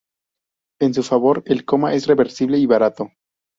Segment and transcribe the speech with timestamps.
[0.79, 3.11] En su favor, el coma es reversible y barato.